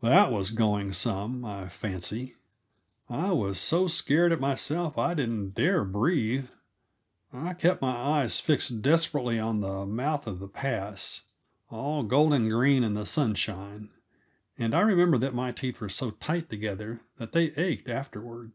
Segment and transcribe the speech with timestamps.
[0.00, 2.34] That was going some, I fancy!
[3.08, 6.48] I was so scared at myself I didn't dare breathe.
[7.32, 11.22] I kept my eyes fixed desperately on the mouth of the pass,
[11.70, 13.90] all golden green in the sunshine;
[14.58, 18.50] and I remember that my teeth were so tight together that they ached afterward.